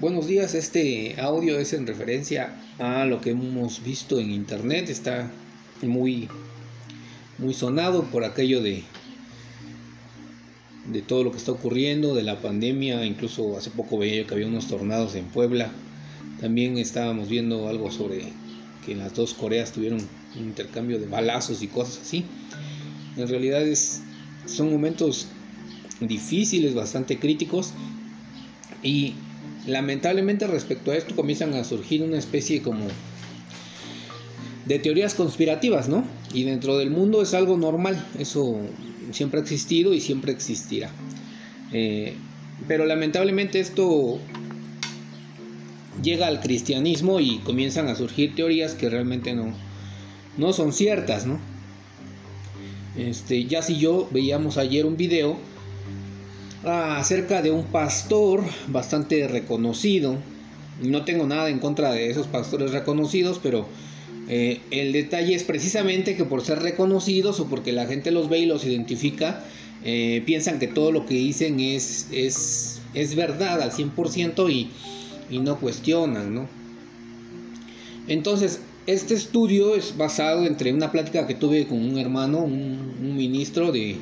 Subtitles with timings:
[0.00, 5.30] Buenos días, este audio es en referencia a lo que hemos visto en internet, está
[5.82, 6.26] muy
[7.36, 8.82] muy sonado por aquello de
[10.90, 14.32] de todo lo que está ocurriendo, de la pandemia, incluso hace poco veía yo que
[14.32, 15.70] había unos tornados en Puebla.
[16.40, 18.32] También estábamos viendo algo sobre
[18.86, 20.00] que las dos Coreas tuvieron
[20.34, 22.24] un intercambio de balazos y cosas así.
[23.18, 24.00] En realidad es,
[24.46, 25.26] son momentos
[26.00, 27.74] difíciles, bastante críticos
[28.82, 29.12] y
[29.66, 32.86] lamentablemente respecto a esto comienzan a surgir una especie como
[34.66, 36.04] de teorías conspirativas, ¿no?
[36.32, 38.60] Y dentro del mundo es algo normal, eso
[39.12, 40.90] siempre ha existido y siempre existirá.
[41.72, 42.14] Eh,
[42.68, 44.18] pero lamentablemente esto
[46.02, 49.52] llega al cristianismo y comienzan a surgir teorías que realmente no,
[50.36, 51.38] no son ciertas, ¿no?
[52.96, 55.38] Este, ya si yo veíamos ayer un video
[56.64, 60.16] acerca de un pastor bastante reconocido.
[60.82, 63.66] No tengo nada en contra de esos pastores reconocidos, pero
[64.28, 68.40] eh, el detalle es precisamente que por ser reconocidos o porque la gente los ve
[68.40, 69.44] y los identifica,
[69.84, 74.70] eh, piensan que todo lo que dicen es, es, es verdad al 100% y,
[75.30, 76.48] y no cuestionan, ¿no?
[78.08, 83.16] Entonces, este estudio es basado entre una plática que tuve con un hermano, un, un
[83.16, 83.96] ministro de,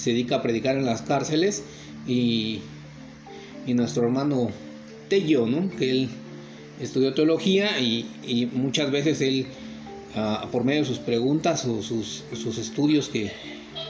[0.00, 1.62] se dedica a predicar en las cárceles
[2.06, 2.60] y,
[3.66, 4.50] y nuestro hermano
[5.08, 5.70] Tello, ¿no?
[5.76, 6.08] que él
[6.80, 9.46] estudió teología y, y muchas veces él,
[10.16, 13.30] uh, por medio de sus preguntas o sus, sus estudios que,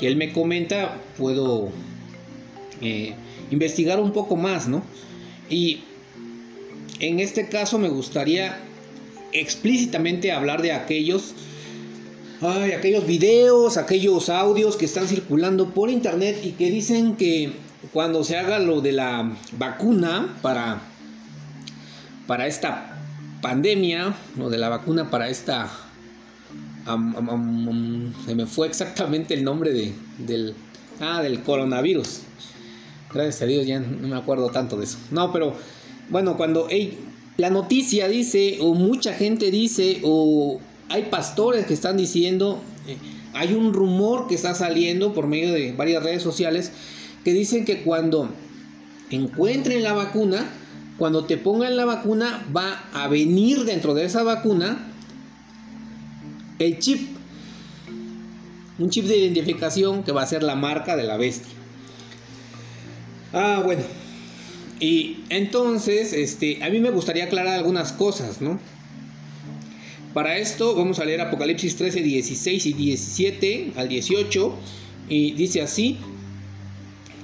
[0.00, 1.68] que, él me comenta, puedo
[2.80, 3.14] eh,
[3.52, 4.82] investigar un poco más, ¿no?
[5.48, 5.80] Y
[6.98, 8.58] en este caso me gustaría
[9.32, 11.34] explícitamente hablar de aquellos
[12.42, 17.52] Ay, aquellos videos, aquellos audios que están circulando por internet y que dicen que
[17.92, 20.80] cuando se haga lo de la vacuna para,
[22.26, 22.98] para esta
[23.42, 25.70] pandemia, lo de la vacuna para esta...
[28.26, 30.54] Se me fue exactamente el nombre de, del,
[30.98, 32.22] ah, del coronavirus.
[33.12, 34.96] Gracias a Dios ya no me acuerdo tanto de eso.
[35.10, 35.54] No, pero
[36.08, 36.68] bueno, cuando
[37.36, 40.58] la noticia dice, o mucha gente dice, o
[40.90, 42.96] hay pastores que están diciendo, eh,
[43.32, 46.72] hay un rumor que está saliendo por medio de varias redes sociales
[47.24, 48.28] que dicen que cuando
[49.10, 50.50] encuentren la vacuna,
[50.98, 54.92] cuando te pongan la vacuna, va a venir dentro de esa vacuna
[56.58, 57.08] el chip.
[58.80, 61.52] Un chip de identificación que va a ser la marca de la bestia.
[63.32, 63.82] Ah, bueno.
[64.80, 68.58] Y entonces, este, a mí me gustaría aclarar algunas cosas, ¿no?
[70.14, 74.54] Para esto vamos a leer Apocalipsis 13, 16 y 17 al 18.
[75.08, 75.98] Y dice así.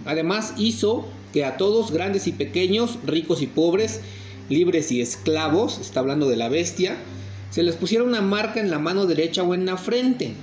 [0.05, 4.01] Además hizo que a todos, grandes y pequeños, ricos y pobres,
[4.49, 6.97] libres y esclavos, está hablando de la bestia,
[7.51, 10.35] se les pusiera una marca en la mano derecha o en la frente.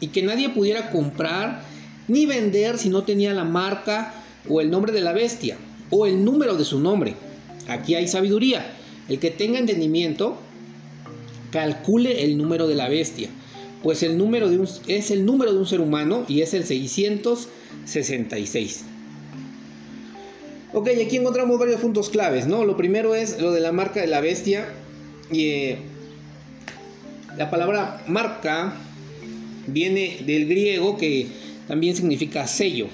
[0.00, 1.62] Y que nadie pudiera comprar
[2.08, 4.14] ni vender si no tenía la marca
[4.48, 5.58] o el nombre de la bestia
[5.90, 7.14] o el número de su nombre.
[7.68, 8.72] Aquí hay sabiduría.
[9.10, 10.38] El que tenga entendimiento
[11.50, 13.28] calcule el número de la bestia,
[13.82, 16.64] pues el número de un, es el número de un ser humano y es el
[16.64, 18.84] 666.
[20.72, 22.64] Ok, aquí encontramos varios puntos claves, ¿no?
[22.64, 24.68] Lo primero es lo de la marca de la bestia.
[25.32, 25.78] Y eh,
[27.36, 28.74] la palabra marca
[29.66, 31.26] viene del griego que
[31.66, 32.86] también significa sello.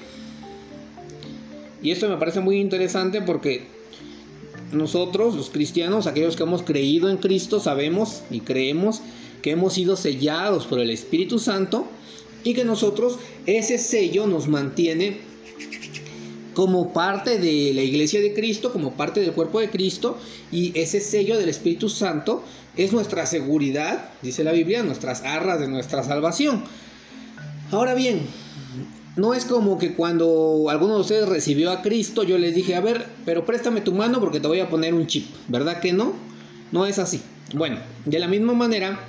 [1.82, 3.66] Y esto me parece muy interesante porque
[4.72, 9.00] nosotros, los cristianos, aquellos que hemos creído en Cristo, sabemos y creemos
[9.42, 11.86] que hemos sido sellados por el Espíritu Santo
[12.42, 15.18] y que nosotros ese sello nos mantiene
[16.54, 20.16] como parte de la iglesia de Cristo, como parte del cuerpo de Cristo,
[20.50, 22.42] y ese sello del Espíritu Santo
[22.76, 26.64] es nuestra seguridad, dice la Biblia, nuestras arras de nuestra salvación.
[27.70, 28.22] Ahora bien,
[29.16, 32.80] no es como que cuando alguno de ustedes recibió a Cristo, yo les dije, a
[32.80, 35.26] ver, pero préstame tu mano porque te voy a poner un chip.
[35.48, 36.12] ¿Verdad que no?
[36.70, 37.20] No es así.
[37.54, 39.00] Bueno, de la misma manera,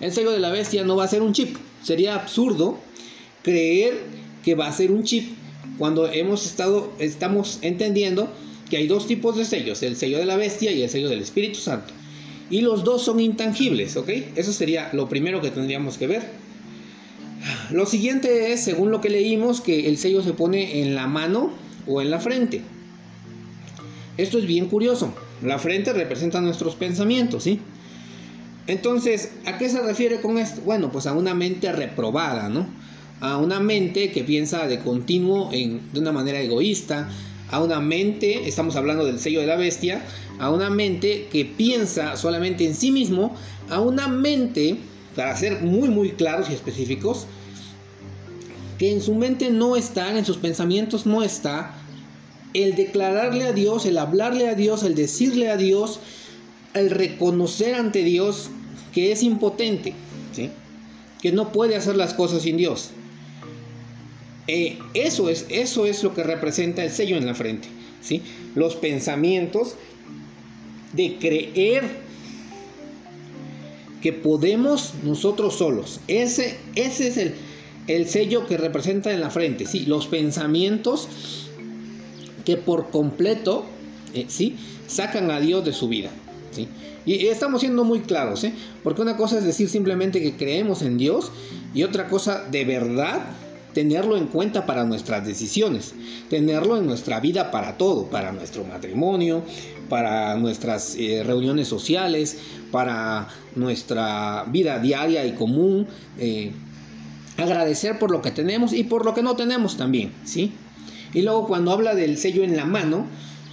[0.00, 1.56] el sello de la bestia no va a ser un chip.
[1.82, 2.78] Sería absurdo
[3.42, 4.04] creer
[4.42, 5.36] que va a ser un chip
[5.78, 8.32] cuando hemos estado, estamos entendiendo
[8.70, 11.20] que hay dos tipos de sellos, el sello de la bestia y el sello del
[11.20, 11.92] Espíritu Santo.
[12.48, 14.08] Y los dos son intangibles, ¿ok?
[14.36, 16.45] Eso sería lo primero que tendríamos que ver.
[17.70, 21.52] Lo siguiente es, según lo que leímos, que el sello se pone en la mano
[21.86, 22.62] o en la frente.
[24.16, 25.12] Esto es bien curioso.
[25.42, 27.60] La frente representa nuestros pensamientos, ¿sí?
[28.66, 30.60] Entonces, ¿a qué se refiere con esto?
[30.62, 32.66] Bueno, pues a una mente reprobada, ¿no?
[33.20, 37.08] A una mente que piensa de continuo en, de una manera egoísta,
[37.50, 40.02] a una mente, estamos hablando del sello de la bestia,
[40.38, 43.34] a una mente que piensa solamente en sí mismo,
[43.70, 44.76] a una mente,
[45.14, 47.26] para ser muy muy claros y específicos,
[48.78, 51.74] que en su mente no está, en sus pensamientos no está
[52.54, 56.00] el declararle a Dios, el hablarle a Dios, el decirle a Dios,
[56.74, 58.50] el reconocer ante Dios
[58.92, 59.94] que es impotente,
[60.32, 60.50] ¿sí?
[61.20, 62.90] que no puede hacer las cosas sin Dios.
[64.48, 67.68] Eh, eso, es, eso es lo que representa el sello en la frente.
[68.00, 68.22] ¿sí?
[68.54, 69.74] Los pensamientos
[70.92, 71.84] de creer
[74.00, 76.00] que podemos nosotros solos.
[76.06, 77.34] Ese, ese es el,
[77.86, 79.66] el sello que representa en la frente.
[79.66, 79.86] ¿sí?
[79.86, 81.08] Los pensamientos
[82.44, 83.64] que por completo
[84.14, 84.56] eh, ¿sí?
[84.86, 86.10] sacan a Dios de su vida.
[86.52, 86.68] ¿sí?
[87.04, 88.52] Y estamos siendo muy claros, ¿eh?
[88.82, 91.30] porque una cosa es decir simplemente que creemos en Dios
[91.74, 93.22] y otra cosa de verdad
[93.76, 95.94] tenerlo en cuenta para nuestras decisiones,
[96.30, 99.42] tenerlo en nuestra vida para todo, para nuestro matrimonio,
[99.90, 102.38] para nuestras eh, reuniones sociales,
[102.72, 105.86] para nuestra vida diaria y común,
[106.18, 106.52] eh,
[107.36, 110.52] agradecer por lo que tenemos y por lo que no tenemos también, ¿sí?
[111.12, 113.06] Y luego cuando habla del sello en la mano,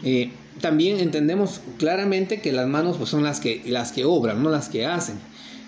[0.03, 0.31] eh,
[0.61, 4.69] también entendemos claramente que las manos pues, son las que, las que obran, no las
[4.69, 5.15] que hacen.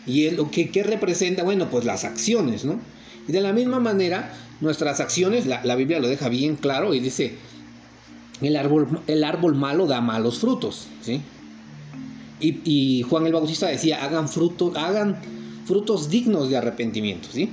[0.06, 2.80] Y lo que ¿qué representa, bueno, pues las acciones, ¿no?
[3.28, 7.36] Y de la misma manera, nuestras acciones, la, Biblia lo deja bien claro y dice,
[8.42, 11.22] el árbol, el árbol malo da malos frutos, ¿sí?
[12.40, 15.18] Y, Juan el Bautista decía, hagan, fruto, hagan
[15.66, 17.50] frutos dignos de arrepentimiento, ¿sí?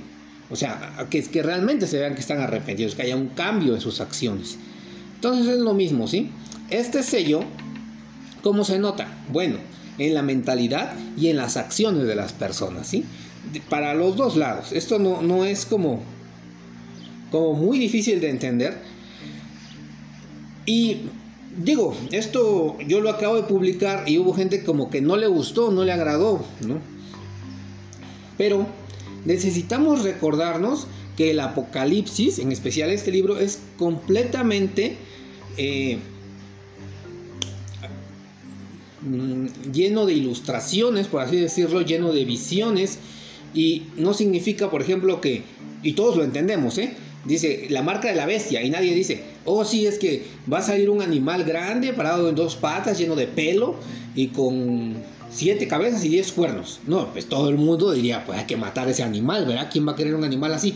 [0.53, 3.81] O sea, que, que realmente se vean que están arrepentidos, que haya un cambio en
[3.81, 4.59] sus acciones.
[5.15, 6.29] Entonces es lo mismo, ¿sí?
[6.69, 7.39] Este sello,
[8.43, 9.07] ¿cómo se nota?
[9.29, 9.55] Bueno,
[9.97, 13.03] en la mentalidad y en las acciones de las personas, ¿sí?
[13.67, 14.71] para los dos lados.
[14.73, 16.03] Esto no, no es como,
[17.31, 18.77] como muy difícil de entender.
[20.67, 20.97] Y
[21.57, 25.71] digo, esto yo lo acabo de publicar y hubo gente como que no le gustó,
[25.71, 26.77] no le agradó, ¿no?
[28.37, 28.67] Pero
[29.25, 30.87] necesitamos recordarnos
[31.17, 34.97] que el Apocalipsis, en especial este libro, es completamente
[35.57, 35.99] eh,
[39.01, 42.97] mm, lleno de ilustraciones, por así decirlo, lleno de visiones,
[43.53, 45.43] y no significa, por ejemplo, que,
[45.83, 46.93] y todos lo entendemos, ¿eh?
[47.25, 50.61] Dice la marca de la bestia y nadie dice, oh sí, es que va a
[50.61, 53.75] salir un animal grande parado en dos patas, lleno de pelo
[54.13, 54.95] y con
[55.33, 56.79] siete cabezas y diez cuernos.
[56.87, 59.69] No, pues todo el mundo diría, pues hay que matar a ese animal, ¿verdad?
[59.71, 60.75] ¿Quién va a querer un animal así?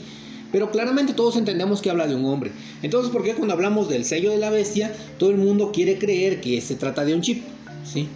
[0.51, 2.51] Pero claramente todos entendemos que habla de un hombre.
[2.81, 6.41] Entonces, ¿por qué cuando hablamos del sello de la bestia, todo el mundo quiere creer
[6.41, 7.43] que se trata de un chip?
[7.83, 8.07] ¿Sí?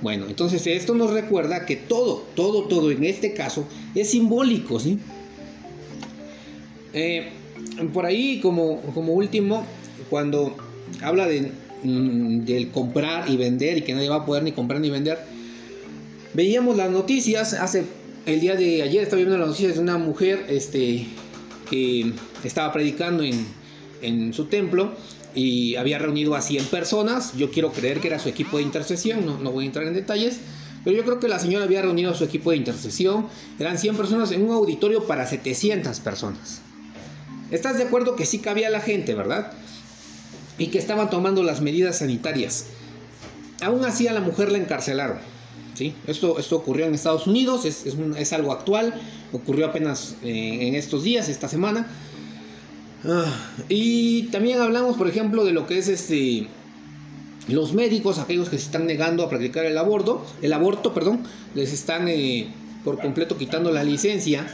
[0.00, 4.98] Bueno, entonces esto nos recuerda que todo, todo, todo en este caso es simbólico, ¿sí?
[6.92, 7.30] Eh,
[7.92, 9.64] por ahí, como, como último,
[10.10, 10.56] cuando
[11.02, 11.52] habla de,
[11.84, 15.18] mm, del comprar y vender y que nadie va a poder ni comprar ni vender,
[16.34, 17.84] veíamos las noticias hace
[18.26, 21.06] el día de ayer estaba viendo las noticias de una mujer este,
[21.68, 22.12] que
[22.44, 23.46] estaba predicando en,
[24.00, 24.92] en su templo
[25.34, 27.36] y había reunido a 100 personas.
[27.36, 29.94] Yo quiero creer que era su equipo de intercesión, no, no voy a entrar en
[29.94, 30.38] detalles.
[30.84, 33.26] Pero yo creo que la señora había reunido a su equipo de intercesión.
[33.58, 36.60] Eran 100 personas en un auditorio para 700 personas.
[37.50, 39.52] ¿Estás de acuerdo que sí cabía la gente, verdad?
[40.58, 42.66] Y que estaban tomando las medidas sanitarias.
[43.62, 45.18] Aún así a la mujer la encarcelaron.
[46.06, 48.94] Esto, esto ocurrió en Estados Unidos, es, es, es algo actual.
[49.32, 51.88] Ocurrió apenas eh, en estos días, esta semana.
[53.04, 53.24] Ah,
[53.68, 56.48] y también hablamos, por ejemplo, de lo que es este
[57.48, 61.24] los médicos, aquellos que se están negando a practicar el aborto, el aborto, perdón,
[61.54, 62.46] les están eh,
[62.84, 64.46] por completo quitando la licencia,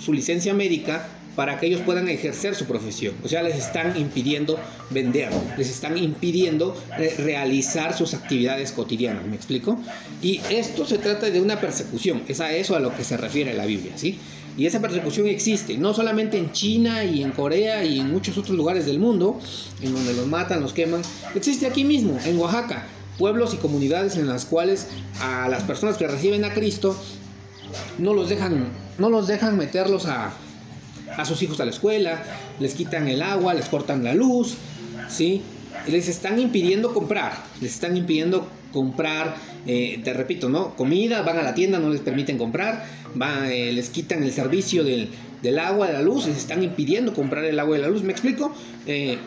[0.00, 1.08] su licencia médica,
[1.38, 3.14] para que ellos puedan ejercer su profesión.
[3.22, 4.58] O sea, les están impidiendo
[4.90, 9.78] vender, les están impidiendo eh, realizar sus actividades cotidianas, ¿me explico?
[10.20, 13.54] Y esto se trata de una persecución, es a eso a lo que se refiere
[13.54, 14.18] la Biblia, ¿sí?
[14.56, 18.56] Y esa persecución existe, no solamente en China y en Corea y en muchos otros
[18.56, 19.38] lugares del mundo,
[19.80, 21.02] en donde los matan, los queman,
[21.36, 22.84] existe aquí mismo, en Oaxaca,
[23.16, 24.88] pueblos y comunidades en las cuales
[25.20, 27.00] a las personas que reciben a Cristo
[27.98, 30.32] no los dejan, no los dejan meterlos a,
[31.18, 32.22] a sus hijos a la escuela,
[32.58, 34.56] les quitan el agua, les cortan la luz,
[35.08, 35.42] ¿sí?
[35.86, 40.74] les están impidiendo comprar, les están impidiendo comprar, eh, te repito, ¿no?
[40.76, 42.84] Comida, van a la tienda, no les permiten comprar,
[43.46, 45.08] eh, les quitan el servicio del,
[45.58, 48.52] agua, de la luz, les están impidiendo comprar el agua y la luz, ¿me explico?
[48.86, 49.18] Eh,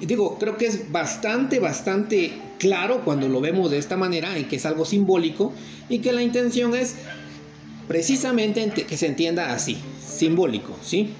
[0.00, 4.56] digo, creo que es bastante, bastante claro cuando lo vemos de esta manera, en que
[4.56, 5.52] es algo simbólico
[5.88, 6.96] y que la intención es
[7.88, 11.10] precisamente que se entienda así, simbólico, ¿sí?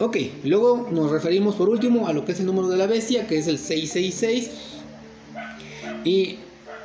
[0.00, 3.26] Ok, luego nos referimos por último a lo que es el número de la bestia,
[3.26, 4.50] que es el 666.
[6.04, 6.36] Y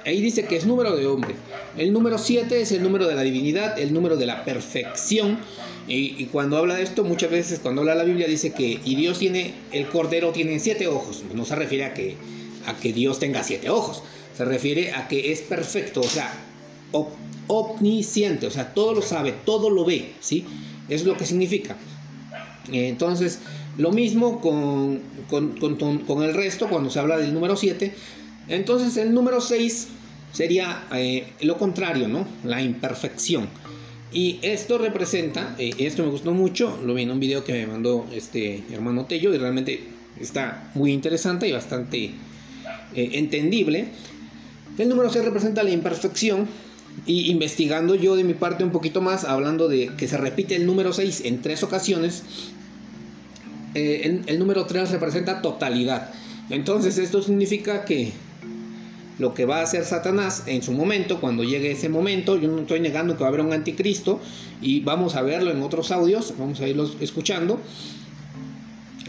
[0.05, 1.35] ahí dice que es número de hombre.
[1.77, 5.37] El número 7 es el número de la divinidad, el número de la perfección.
[5.87, 9.19] Y, cuando habla de esto, muchas veces cuando habla la Biblia dice que y Dios
[9.19, 11.23] tiene, el cordero tiene siete ojos.
[11.33, 12.15] No se refiere a que,
[12.65, 14.01] a que Dios tenga siete ojos.
[14.35, 16.33] Se refiere a que es perfecto, o sea,
[17.47, 20.45] omnisciente, o sea, todo lo sabe, todo lo ve, ¿sí?
[20.89, 21.75] Es lo que significa.
[22.71, 23.39] Entonces,
[23.77, 27.93] lo mismo con, con, el resto cuando se habla del número 7.
[28.47, 29.87] Entonces, el número 6
[30.31, 32.25] sería eh, lo contrario, ¿no?
[32.43, 33.47] La imperfección.
[34.11, 37.67] Y esto representa, eh, esto me gustó mucho, lo vi en un video que me
[37.67, 39.79] mandó este hermano Tello y realmente
[40.19, 42.11] está muy interesante y bastante eh,
[43.13, 43.87] entendible.
[44.77, 46.47] El número 6 representa la imperfección
[47.05, 50.65] y investigando yo de mi parte un poquito más, hablando de que se repite el
[50.65, 52.23] número 6 en tres ocasiones,
[53.75, 56.11] eh, el, número 3 representa totalidad.
[56.49, 58.11] Entonces esto significa que
[59.19, 62.61] lo que va a hacer Satanás en su momento, cuando llegue ese momento, yo no
[62.61, 64.19] estoy negando que va a haber un anticristo
[64.61, 67.59] y vamos a verlo en otros audios, vamos a irlos escuchando.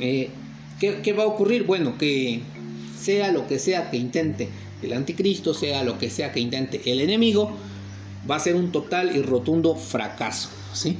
[0.01, 0.31] Eh,
[0.81, 1.65] ¿qué, ¿Qué va a ocurrir?
[1.65, 2.41] Bueno, que
[2.99, 4.49] sea lo que sea que intente
[4.83, 7.57] el anticristo, sea lo que sea que intente el enemigo,
[8.31, 10.51] va a ser un total y rotundo fracaso.
[10.73, 10.97] ¿sí?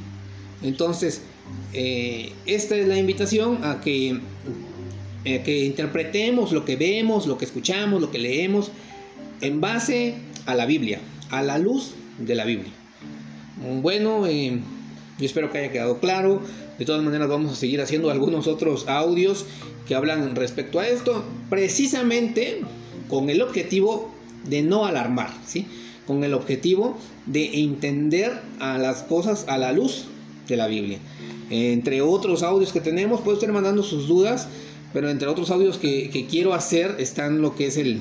[0.63, 1.23] Entonces,
[1.73, 4.21] eh, esta es la invitación a que,
[5.25, 8.71] que interpretemos lo que vemos, lo que escuchamos, lo que leemos,
[9.41, 10.15] en base
[10.47, 11.01] a la Biblia,
[11.31, 12.73] a la luz de la Biblia.
[13.83, 14.61] Bueno, eh,
[15.19, 16.43] yo espero que haya quedado claro.
[16.79, 19.47] De todas maneras vamos a seguir haciendo algunos otros audios
[19.87, 22.63] que hablan respecto a esto, precisamente
[23.09, 24.11] con el objetivo
[24.49, 25.67] de no alarmar, ¿sí?
[26.07, 26.97] Con el objetivo
[27.27, 30.07] de entender a las cosas a la luz
[30.49, 30.99] de la Biblia.
[31.51, 34.49] Entre otros audios que tenemos, puede estar mandando sus dudas,
[34.93, 38.01] pero entre otros audios que, quiero hacer están lo que es el,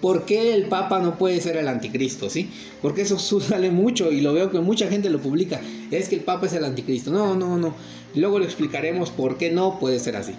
[0.00, 2.28] ¿Por qué el Papa no puede ser el anticristo?
[2.28, 2.50] ¿sí?
[2.82, 5.60] Porque eso sale mucho y lo veo que mucha gente lo publica.
[5.90, 7.10] Es que el Papa es el anticristo.
[7.10, 7.74] No, no, no.
[8.14, 10.32] Luego le explicaremos por qué no puede ser así.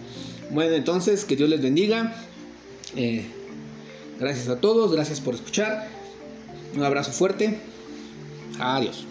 [0.51, 2.15] Bueno, entonces, que Dios les bendiga.
[2.95, 3.25] Eh,
[4.19, 5.94] gracias a todos, gracias por escuchar.
[6.75, 7.57] Un abrazo fuerte.
[8.59, 9.07] Adiós.